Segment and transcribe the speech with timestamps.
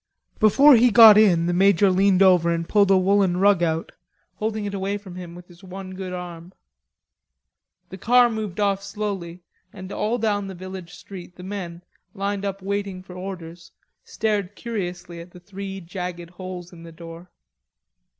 [0.39, 3.91] Before he got in the major leaned over and pulled a woollen rug out,
[4.37, 6.53] holding it away from him with his one good arm.
[7.89, 11.83] The car moved off slowly, and all down the village street the men,
[12.15, 17.29] lined up waiting for orders, stared curiously at the three jagged holes in the door.